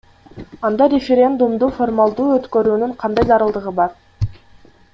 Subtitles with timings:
[0.69, 3.95] Анда референдумду формалдуу өткөрүүнүн кандай зарылдыгы бар?